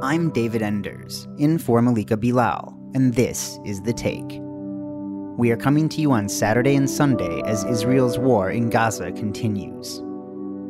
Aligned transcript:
I'm 0.00 0.30
David 0.30 0.62
Enders, 0.62 1.26
in 1.38 1.58
for 1.58 1.82
Malika 1.82 2.16
Bilal, 2.16 2.72
and 2.94 3.14
this 3.14 3.58
is 3.66 3.82
The 3.82 3.92
Take. 3.92 4.38
We 5.36 5.50
are 5.50 5.56
coming 5.56 5.88
to 5.88 6.00
you 6.00 6.12
on 6.12 6.28
Saturday 6.28 6.76
and 6.76 6.88
Sunday 6.88 7.42
as 7.46 7.64
Israel's 7.64 8.16
war 8.16 8.52
in 8.52 8.70
Gaza 8.70 9.10
continues. 9.10 10.00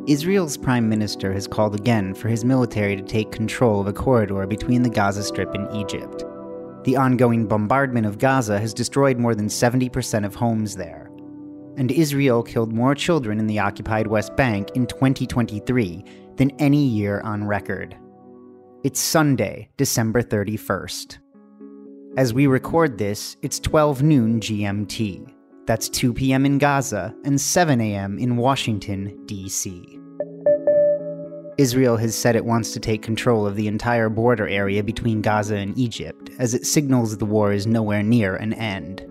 Israel's 0.07 0.57
prime 0.57 0.89
minister 0.89 1.31
has 1.31 1.45
called 1.45 1.75
again 1.75 2.15
for 2.15 2.27
his 2.27 2.43
military 2.43 2.95
to 2.95 3.03
take 3.03 3.31
control 3.31 3.79
of 3.79 3.85
a 3.85 3.93
corridor 3.93 4.47
between 4.47 4.81
the 4.81 4.89
Gaza 4.89 5.23
Strip 5.23 5.53
and 5.53 5.71
Egypt. 5.75 6.23
The 6.83 6.97
ongoing 6.97 7.45
bombardment 7.45 8.07
of 8.07 8.17
Gaza 8.17 8.59
has 8.59 8.73
destroyed 8.73 9.19
more 9.19 9.35
than 9.35 9.47
70% 9.47 10.25
of 10.25 10.33
homes 10.33 10.75
there. 10.75 11.11
And 11.77 11.91
Israel 11.91 12.41
killed 12.41 12.73
more 12.73 12.95
children 12.95 13.37
in 13.37 13.45
the 13.45 13.59
occupied 13.59 14.07
West 14.07 14.35
Bank 14.35 14.69
in 14.73 14.87
2023 14.87 16.03
than 16.37 16.49
any 16.57 16.83
year 16.83 17.21
on 17.21 17.43
record. 17.43 17.95
It's 18.81 19.01
Sunday, 19.01 19.67
December 19.75 20.23
31st. 20.23 21.17
As 22.15 22.33
we 22.33 22.47
record 22.47 22.97
this, 22.97 23.35
it's 23.41 23.59
12 23.59 24.03
noon 24.03 24.39
GMT. 24.39 25.33
That's 25.65 25.89
2 25.89 26.13
p.m. 26.13 26.45
in 26.45 26.59
Gaza 26.59 27.13
and 27.25 27.41
7 27.41 27.81
a.m. 27.81 28.17
in 28.17 28.37
Washington, 28.37 29.19
D.C. 29.25 29.99
Israel 31.57 31.97
has 31.97 32.15
said 32.15 32.37
it 32.37 32.45
wants 32.45 32.71
to 32.71 32.79
take 32.79 33.01
control 33.01 33.45
of 33.45 33.57
the 33.57 33.67
entire 33.67 34.07
border 34.07 34.47
area 34.47 34.81
between 34.81 35.21
Gaza 35.21 35.57
and 35.57 35.77
Egypt, 35.77 36.29
as 36.39 36.53
it 36.53 36.65
signals 36.65 37.17
the 37.17 37.25
war 37.25 37.51
is 37.51 37.67
nowhere 37.67 38.01
near 38.01 38.37
an 38.37 38.53
end. 38.53 39.05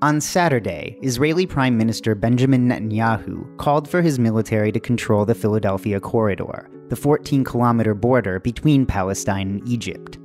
On 0.00 0.18
Saturday, 0.18 0.96
Israeli 1.02 1.44
Prime 1.44 1.76
Minister 1.76 2.14
Benjamin 2.14 2.66
Netanyahu 2.66 3.54
called 3.58 3.86
for 3.86 4.00
his 4.00 4.18
military 4.18 4.72
to 4.72 4.80
control 4.80 5.26
the 5.26 5.34
Philadelphia 5.34 6.00
Corridor, 6.00 6.70
the 6.88 6.96
14 6.96 7.44
kilometer 7.44 7.94
border 7.94 8.40
between 8.40 8.86
Palestine 8.86 9.48
and 9.48 9.68
Egypt. 9.68 10.18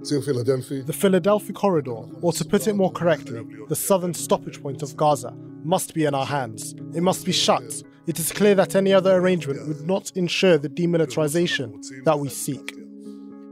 The 0.00 0.96
Philadelphia 0.96 1.52
Corridor, 1.52 2.04
or 2.22 2.32
to 2.32 2.44
put 2.44 2.68
it 2.68 2.74
more 2.74 2.92
correctly, 2.92 3.44
the 3.68 3.76
southern 3.76 4.14
stoppage 4.14 4.62
point 4.62 4.82
of 4.82 4.96
Gaza, 4.96 5.34
must 5.64 5.92
be 5.92 6.04
in 6.04 6.14
our 6.14 6.26
hands. 6.26 6.74
It 6.94 7.02
must 7.02 7.24
be 7.26 7.32
shut. 7.32 7.82
It 8.06 8.18
is 8.18 8.32
clear 8.32 8.54
that 8.54 8.76
any 8.76 8.92
other 8.92 9.16
arrangement 9.16 9.66
would 9.66 9.86
not 9.86 10.12
ensure 10.14 10.56
the 10.56 10.68
demilitarization 10.68 12.04
that 12.04 12.18
we 12.18 12.28
seek. 12.28 12.74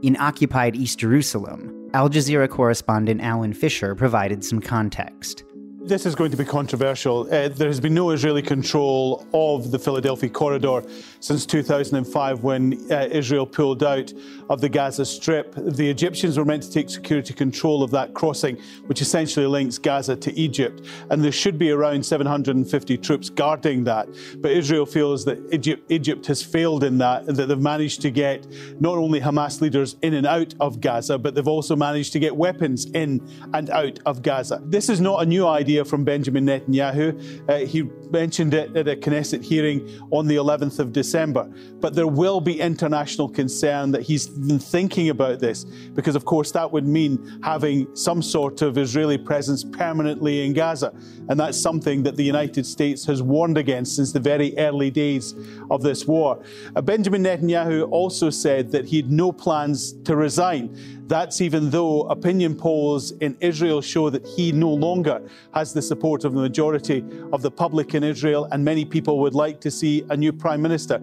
In 0.01 0.15
occupied 0.17 0.75
East 0.75 0.99
Jerusalem, 0.99 1.89
Al 1.93 2.09
Jazeera 2.09 2.49
correspondent 2.49 3.21
Alan 3.21 3.53
Fisher 3.53 3.93
provided 3.93 4.43
some 4.43 4.61
context 4.61 5.43
this 5.87 6.05
is 6.05 6.15
going 6.15 6.31
to 6.31 6.37
be 6.37 6.43
controversial. 6.43 7.21
Uh, 7.33 7.47
there 7.47 7.67
has 7.67 7.79
been 7.79 7.93
no 7.93 8.09
Israeli 8.11 8.41
control 8.41 9.25
of 9.33 9.71
the 9.71 9.79
Philadelphia 9.79 10.29
corridor 10.29 10.83
since 11.21 11.45
2005 11.45 12.43
when 12.43 12.91
uh, 12.91 13.07
Israel 13.09 13.45
pulled 13.45 13.83
out 13.83 14.11
of 14.49 14.59
the 14.59 14.67
Gaza 14.67 15.05
Strip. 15.05 15.53
The 15.55 15.89
Egyptians 15.89 16.37
were 16.37 16.43
meant 16.43 16.63
to 16.63 16.71
take 16.71 16.89
security 16.89 17.33
control 17.33 17.83
of 17.83 17.91
that 17.91 18.13
crossing, 18.13 18.57
which 18.87 19.01
essentially 19.01 19.47
links 19.47 19.77
Gaza 19.77 20.15
to 20.17 20.37
Egypt. 20.37 20.85
And 21.09 21.23
there 21.23 21.31
should 21.31 21.57
be 21.57 21.71
around 21.71 22.05
750 22.05 22.97
troops 22.97 23.29
guarding 23.29 23.85
that. 23.85 24.09
But 24.37 24.51
Israel 24.51 24.85
feels 24.85 25.23
that 25.25 25.39
Egypt, 25.53 25.89
Egypt 25.89 26.25
has 26.27 26.43
failed 26.43 26.83
in 26.83 26.97
that, 26.97 27.25
that 27.27 27.47
they've 27.47 27.59
managed 27.59 28.01
to 28.01 28.11
get 28.11 28.45
not 28.81 28.97
only 28.97 29.21
Hamas 29.21 29.61
leaders 29.61 29.95
in 30.01 30.15
and 30.15 30.27
out 30.27 30.53
of 30.59 30.81
Gaza, 30.81 31.17
but 31.17 31.33
they've 31.33 31.47
also 31.47 31.75
managed 31.75 32.11
to 32.13 32.19
get 32.19 32.35
weapons 32.35 32.85
in 32.91 33.25
and 33.53 33.69
out 33.69 33.99
of 34.05 34.21
Gaza. 34.21 34.61
This 34.65 34.89
is 34.89 34.99
not 34.99 35.23
a 35.23 35.25
new 35.25 35.47
idea 35.47 35.76
idea 35.77 35.85
from 35.85 36.03
Benjamin 36.03 36.45
Netanyahu. 36.45 37.49
Uh, 37.49 37.65
he 37.65 37.83
mentioned 38.09 38.53
it 38.53 38.75
at 38.75 38.87
a 38.87 38.95
Knesset 38.95 39.43
hearing 39.43 39.87
on 40.11 40.27
the 40.27 40.35
11th 40.35 40.79
of 40.79 40.91
December. 40.91 41.43
But 41.79 41.93
there 41.93 42.07
will 42.07 42.41
be 42.41 42.59
international 42.59 43.29
concern 43.29 43.91
that 43.91 44.01
he's 44.01 44.27
been 44.27 44.59
thinking 44.59 45.09
about 45.09 45.39
this, 45.39 45.65
because 45.93 46.15
of 46.15 46.25
course 46.25 46.51
that 46.51 46.71
would 46.71 46.87
mean 46.87 47.39
having 47.43 47.95
some 47.95 48.21
sort 48.21 48.61
of 48.61 48.77
Israeli 48.77 49.17
presence 49.17 49.63
permanently 49.63 50.45
in 50.45 50.53
Gaza. 50.53 50.93
And 51.29 51.39
that's 51.39 51.59
something 51.59 52.03
that 52.03 52.15
the 52.15 52.23
United 52.23 52.65
States 52.65 53.05
has 53.05 53.21
warned 53.21 53.57
against 53.57 53.95
since 53.95 54.11
the 54.11 54.19
very 54.19 54.57
early 54.57 54.89
days 54.89 55.35
of 55.69 55.83
this 55.83 56.07
war. 56.07 56.43
Uh, 56.75 56.81
Benjamin 56.81 57.23
Netanyahu 57.23 57.91
also 57.91 58.29
said 58.29 58.71
that 58.71 58.85
he 58.85 58.97
had 58.97 59.11
no 59.11 59.31
plans 59.31 59.93
to 60.03 60.15
resign. 60.15 60.75
That's 61.07 61.39
even 61.39 61.69
though 61.69 62.01
opinion 62.09 62.53
polls 62.53 63.11
in 63.21 63.37
Israel 63.39 63.81
show 63.81 64.09
that 64.09 64.27
he 64.27 64.51
no 64.51 64.69
longer 64.69 65.21
has 65.53 65.71
the 65.71 65.81
support 65.81 66.25
of 66.25 66.33
the 66.33 66.41
majority 66.41 67.01
of 67.31 67.41
the 67.41 67.49
public 67.49 67.95
in 67.95 68.03
Israel, 68.03 68.49
and 68.51 68.63
many 68.63 68.83
people 68.83 69.19
would 69.19 69.33
like 69.33 69.61
to 69.61 69.71
see 69.71 70.03
a 70.09 70.17
new 70.17 70.33
prime 70.33 70.61
minister. 70.61 71.01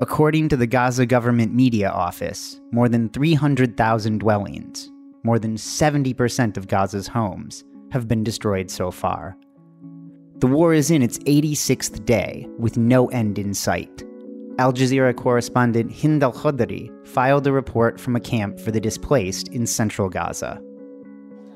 According 0.00 0.48
to 0.48 0.56
the 0.56 0.66
Gaza 0.66 1.04
government 1.04 1.54
media 1.54 1.90
office, 1.90 2.58
more 2.72 2.88
than 2.88 3.10
300,000 3.10 4.18
dwellings, 4.18 4.90
more 5.22 5.38
than 5.38 5.56
70% 5.56 6.56
of 6.56 6.66
Gaza's 6.66 7.08
homes, 7.08 7.64
have 7.92 8.08
been 8.08 8.24
destroyed 8.24 8.70
so 8.70 8.90
far. 8.90 9.36
The 10.38 10.46
war 10.46 10.72
is 10.72 10.90
in 10.90 11.02
its 11.02 11.18
86th 11.18 12.06
day, 12.06 12.46
with 12.58 12.78
no 12.78 13.08
end 13.08 13.38
in 13.38 13.52
sight. 13.52 14.02
Al 14.58 14.72
Jazeera 14.72 15.14
correspondent 15.16 15.90
Hind 15.90 16.22
al 16.22 16.32
Khoudary 16.32 16.90
filed 17.06 17.46
a 17.46 17.52
report 17.52 17.98
from 17.98 18.16
a 18.16 18.20
camp 18.20 18.60
for 18.60 18.70
the 18.70 18.80
displaced 18.80 19.48
in 19.48 19.66
central 19.66 20.08
Gaza. 20.08 20.60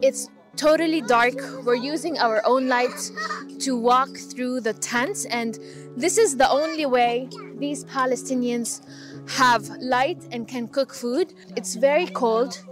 It's 0.00 0.28
totally 0.56 1.00
dark. 1.00 1.34
We're 1.64 1.74
using 1.74 2.18
our 2.18 2.40
own 2.46 2.68
lights 2.68 3.12
to 3.60 3.76
walk 3.76 4.16
through 4.16 4.60
the 4.60 4.72
tents, 4.74 5.24
and 5.26 5.58
this 5.96 6.18
is 6.18 6.36
the 6.36 6.48
only 6.48 6.86
way 6.86 7.28
these 7.58 7.84
Palestinians 7.84 8.80
have 9.28 9.68
light 9.80 10.26
and 10.32 10.46
can 10.46 10.68
cook 10.68 10.94
food. 10.94 11.34
It's 11.56 11.74
very 11.74 12.06
cold. 12.06 12.62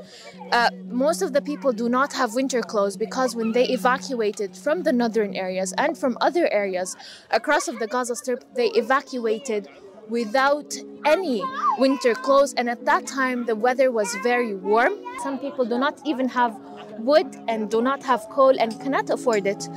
Uh, 0.52 0.70
most 0.86 1.22
of 1.22 1.32
the 1.32 1.40
people 1.40 1.72
do 1.72 1.88
not 1.88 2.12
have 2.12 2.34
winter 2.34 2.60
clothes 2.60 2.96
because 2.96 3.34
when 3.34 3.52
they 3.52 3.66
evacuated 3.68 4.54
from 4.54 4.82
the 4.82 4.92
northern 4.92 5.34
areas 5.34 5.72
and 5.78 5.96
from 5.96 6.18
other 6.20 6.46
areas 6.52 6.94
across 7.30 7.68
of 7.68 7.78
the 7.78 7.86
Gaza 7.86 8.14
Strip, 8.14 8.44
they 8.54 8.68
evacuated 8.72 9.68
without 10.08 10.74
any 11.04 11.42
winter 11.78 12.14
clothes. 12.14 12.54
And 12.54 12.68
at 12.68 12.84
that 12.84 13.06
time, 13.06 13.46
the 13.46 13.56
weather 13.56 13.90
was 13.90 14.14
very 14.22 14.54
warm. 14.54 14.94
Some 15.22 15.38
people 15.38 15.64
do 15.64 15.78
not 15.78 16.00
even 16.06 16.28
have 16.28 16.58
wood 16.98 17.36
and 17.48 17.70
do 17.70 17.82
not 17.82 18.02
have 18.04 18.26
coal 18.30 18.54
and 18.58 18.78
cannot 18.80 19.10
afford 19.10 19.46
it. 19.46 19.68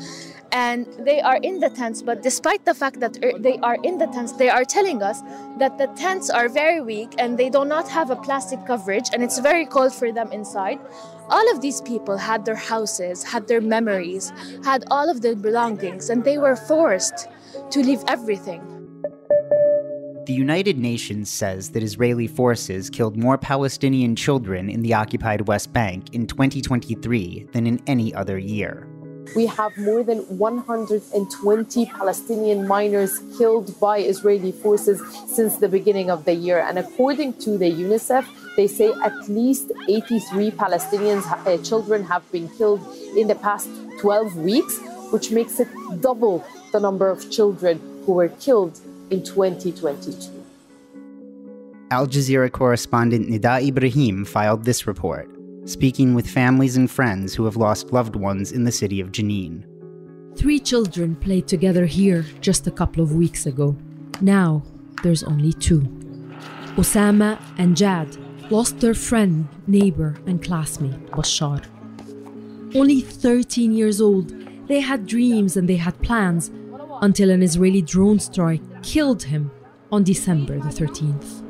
And 0.52 0.86
they 1.00 1.20
are 1.20 1.38
in 1.38 1.60
the 1.60 1.70
tents, 1.70 2.02
but 2.02 2.22
despite 2.22 2.64
the 2.64 2.74
fact 2.74 3.02
that 3.02 3.18
er, 3.22 3.34
they 3.38 3.58
are 3.58 3.78
in 3.84 3.98
the 3.98 4.08
tents, 4.08 4.32
they 4.34 4.48
are 4.48 4.64
telling 4.64 5.02
us 5.02 5.22
that 5.58 5.78
the 5.78 5.88
tents 5.98 6.30
are 6.30 6.48
very 6.48 6.80
weak 6.80 7.14
and 7.18 7.38
they 7.38 7.50
do 7.50 7.66
not 7.66 7.90
have 7.90 8.10
a 8.10 8.16
plastic 8.16 8.66
coverage 8.66 9.10
and 9.12 9.22
it's 9.22 9.40
very 9.40 9.66
cold 9.66 9.94
for 9.94 10.14
them 10.14 10.32
inside. 10.32 10.80
All 11.30 11.52
of 11.52 11.60
these 11.60 11.82
people 11.82 12.16
had 12.16 12.46
their 12.46 12.56
houses, 12.56 13.24
had 13.24 13.48
their 13.48 13.60
memories, 13.60 14.32
had 14.64 14.86
all 14.92 15.10
of 15.10 15.22
their 15.22 15.36
belongings, 15.36 16.10
and 16.10 16.24
they 16.24 16.38
were 16.38 16.56
forced 16.56 17.28
to 17.72 17.82
leave 17.82 18.04
everything. 18.08 18.85
The 20.26 20.34
United 20.34 20.80
Nations 20.80 21.30
says 21.30 21.70
that 21.74 21.84
Israeli 21.84 22.26
forces 22.26 22.90
killed 22.90 23.16
more 23.16 23.38
Palestinian 23.38 24.16
children 24.16 24.72
in 24.72 24.82
the 24.82 24.96
occupied 24.96 25.48
West 25.48 25.72
Bank 25.72 26.16
in 26.16 26.26
2023 26.26 27.50
than 27.52 27.68
in 27.68 27.80
any 27.86 28.12
other 28.12 28.40
year. 28.40 28.88
We 29.36 29.46
have 29.46 29.78
more 29.78 30.02
than 30.02 30.22
120 30.40 31.86
Palestinian 31.86 32.68
minors 32.68 33.20
killed 33.38 33.80
by 33.80 34.00
Israeli 34.00 34.52
forces 34.52 35.00
since 35.28 35.58
the 35.58 35.70
beginning 35.70 36.10
of 36.10 36.26
the 36.26 36.34
year. 36.34 36.58
And 36.58 36.80
according 36.80 37.34
to 37.46 37.60
the 37.60 37.70
UNICEF, 37.72 38.26
they 38.56 38.66
say 38.66 38.94
at 39.04 39.30
least 39.30 39.72
83 39.88 40.50
Palestinian 40.50 41.20
uh, 41.20 41.58
children 41.60 42.04
have 42.04 42.24
been 42.32 42.50
killed 42.50 42.82
in 43.16 43.28
the 43.28 43.36
past 43.36 43.70
12 44.00 44.38
weeks, 44.38 44.80
which 45.12 45.30
makes 45.30 45.60
it 45.60 45.68
double 46.02 46.44
the 46.72 46.80
number 46.80 47.10
of 47.10 47.30
children 47.30 47.80
who 48.08 48.14
were 48.14 48.30
killed 48.30 48.82
in 49.10 49.24
2022. 49.24 50.44
Al 51.92 52.08
Jazeera 52.08 52.52
correspondent 52.52 53.30
Nida 53.30 53.62
Ibrahim 53.66 54.26
filed 54.26 54.66
this 54.66 54.88
report, 54.88 55.30
speaking 55.66 56.16
with 56.16 56.30
families 56.30 56.78
and 56.78 56.90
friends 56.90 57.36
who 57.36 57.46
have 57.46 57.58
lost 57.58 57.94
loved 57.94 58.16
ones 58.16 58.52
in 58.52 58.64
the 58.64 58.72
city 58.72 59.00
of 59.00 59.12
Jenin. 59.12 59.64
Three 60.36 60.60
children 60.60 61.16
played 61.16 61.48
together 61.48 61.86
here 61.86 62.26
just 62.42 62.68
a 62.68 62.72
couple 62.72 63.04
of 63.04 63.14
weeks 63.14 63.46
ago. 63.46 63.76
Now 64.20 64.64
there's 65.04 65.24
only 65.24 65.54
two. 65.54 65.82
Osama 66.76 67.40
and 67.58 67.78
Jad 67.78 68.18
lost 68.52 68.80
their 68.80 68.94
friend, 68.94 69.48
neighbor, 69.68 70.16
and 70.26 70.44
classmate, 70.44 71.06
Bashar. 71.12 71.64
Only 72.76 73.00
13 73.00 73.72
years 73.72 74.02
old, 74.02 74.34
they 74.68 74.82
had 74.82 75.06
dreams 75.06 75.56
and 75.56 75.70
they 75.70 75.78
had 75.78 76.02
plans 76.02 76.52
until 77.02 77.30
an 77.30 77.42
Israeli 77.42 77.82
drone 77.82 78.20
strike 78.20 78.62
killed 78.84 79.24
him 79.24 79.52
on 79.92 80.04
December 80.04 80.60
the 80.60 80.70
13th. 80.70 81.44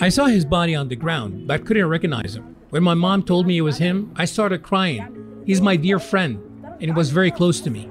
I 0.00 0.08
saw 0.08 0.26
his 0.26 0.44
body 0.44 0.74
on 0.74 0.88
the 0.88 0.96
ground, 0.96 1.46
but 1.46 1.64
couldn't 1.64 1.86
recognize 1.86 2.34
him. 2.34 2.56
When 2.70 2.82
my 2.82 2.94
mom 2.94 3.22
told 3.22 3.46
me 3.46 3.58
it 3.58 3.62
was 3.62 3.78
him, 3.78 4.12
I 4.16 4.24
started 4.24 4.62
crying. 4.62 5.42
He's 5.46 5.60
my 5.60 5.76
dear 5.76 5.98
friend, 5.98 6.40
and 6.64 6.82
he 6.82 6.92
was 6.92 7.10
very 7.10 7.30
close 7.30 7.60
to 7.60 7.70
me. 7.70 7.90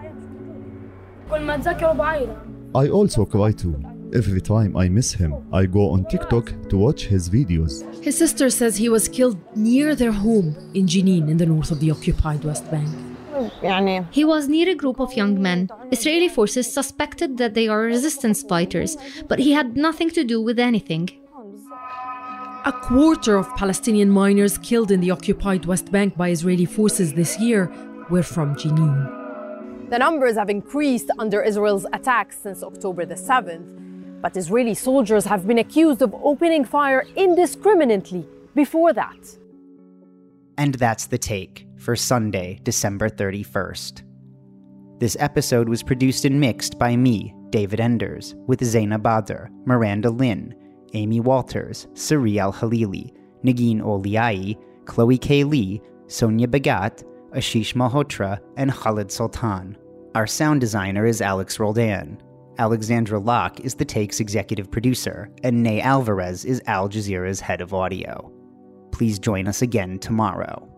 I 2.75 2.87
also 2.89 3.25
cry 3.25 3.51
too. 3.51 3.81
Every 4.13 4.41
time 4.41 4.75
I 4.75 4.89
miss 4.89 5.13
him, 5.13 5.35
I 5.53 5.65
go 5.67 5.91
on 5.91 6.05
TikTok 6.05 6.69
to 6.69 6.77
watch 6.77 7.05
his 7.05 7.29
videos. 7.29 7.85
His 8.03 8.17
sister 8.17 8.49
says 8.49 8.75
he 8.75 8.89
was 8.89 9.07
killed 9.07 9.37
near 9.55 9.95
their 9.95 10.11
home 10.11 10.55
in 10.73 10.87
Jenin 10.87 11.29
in 11.29 11.37
the 11.37 11.45
north 11.45 11.71
of 11.71 11.79
the 11.79 11.91
occupied 11.91 12.43
West 12.43 12.69
Bank. 12.71 12.89
He 14.11 14.23
was 14.25 14.47
near 14.47 14.69
a 14.69 14.75
group 14.75 14.99
of 14.99 15.13
young 15.13 15.41
men. 15.41 15.69
Israeli 15.91 16.29
forces 16.29 16.71
suspected 16.71 17.37
that 17.37 17.53
they 17.53 17.67
are 17.67 17.81
resistance 17.81 18.43
fighters, 18.43 18.97
but 19.27 19.39
he 19.39 19.51
had 19.53 19.77
nothing 19.77 20.09
to 20.11 20.23
do 20.23 20.41
with 20.41 20.59
anything. 20.59 21.09
A 22.65 22.73
quarter 22.73 23.37
of 23.37 23.55
Palestinian 23.55 24.09
minors 24.09 24.57
killed 24.57 24.91
in 24.91 24.99
the 24.99 25.11
occupied 25.11 25.65
West 25.65 25.91
Bank 25.91 26.17
by 26.17 26.29
Israeli 26.29 26.65
forces 26.65 27.13
this 27.13 27.39
year 27.39 27.71
were 28.09 28.23
from 28.23 28.55
Jenin. 28.55 29.89
The 29.89 29.97
numbers 29.97 30.35
have 30.35 30.49
increased 30.49 31.09
under 31.17 31.41
Israel's 31.41 31.85
attacks 31.93 32.37
since 32.37 32.61
October 32.61 33.05
the 33.05 33.15
7th, 33.15 34.21
but 34.21 34.35
Israeli 34.35 34.73
soldiers 34.73 35.25
have 35.25 35.47
been 35.47 35.57
accused 35.57 36.01
of 36.01 36.13
opening 36.21 36.65
fire 36.65 37.05
indiscriminately 37.15 38.27
before 38.53 38.91
that. 38.93 39.37
And 40.57 40.75
that's 40.75 41.07
the 41.07 41.17
take 41.17 41.68
for 41.79 41.95
Sunday, 41.95 42.59
December 42.63 43.09
31st. 43.09 44.03
This 44.99 45.15
episode 45.19 45.69
was 45.69 45.81
produced 45.81 46.25
and 46.25 46.39
mixed 46.39 46.77
by 46.77 46.95
me, 46.95 47.33
David 47.49 47.79
Enders, 47.79 48.35
with 48.47 48.59
Zaina 48.59 49.01
Badr, 49.01 49.45
Miranda 49.65 50.09
Lynn, 50.09 50.53
Amy 50.93 51.19
Walters, 51.19 51.87
Sari 51.93 52.37
Al 52.39 52.51
Halili, 52.51 53.11
Negin 53.43 53.81
Owliaei, 53.81 54.57
Chloe 54.85 55.17
K. 55.17 55.43
Lee, 55.43 55.81
Sonia 56.07 56.47
Bhagat, 56.47 57.03
Ashish 57.31 57.73
Malhotra, 57.75 58.39
and 58.57 58.71
Khalid 58.71 59.11
Sultan. 59.11 59.77
Our 60.15 60.27
sound 60.27 60.59
designer 60.59 61.05
is 61.05 61.21
Alex 61.21 61.59
Roldan. 61.59 62.21
Alexandra 62.57 63.19
Locke 63.19 63.61
is 63.61 63.75
the 63.75 63.85
Take's 63.85 64.19
executive 64.19 64.69
producer, 64.69 65.29
and 65.43 65.63
Ney 65.63 65.79
Alvarez 65.79 66.43
is 66.43 66.61
Al 66.65 66.89
Jazeera's 66.89 67.39
head 67.39 67.61
of 67.61 67.73
audio. 67.73 68.29
Please 68.91 69.17
join 69.17 69.47
us 69.47 69.61
again 69.61 69.97
tomorrow. 69.99 70.68